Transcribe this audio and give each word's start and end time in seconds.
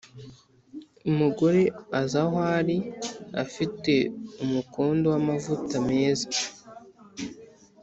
umugore 1.09 1.61
aza 2.01 2.19
aho 2.25 2.37
ari 2.59 2.77
afite 3.43 3.93
umukondo 4.43 5.05
w’amavuta 5.13 5.75
meza 5.89 6.27